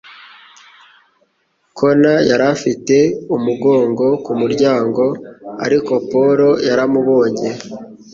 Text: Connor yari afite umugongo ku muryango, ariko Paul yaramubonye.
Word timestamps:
Connor 1.77 2.21
yari 2.29 2.45
afite 2.53 2.95
umugongo 3.35 4.05
ku 4.23 4.31
muryango, 4.41 5.03
ariko 5.65 5.91
Paul 6.09 6.39
yaramubonye. 6.67 7.49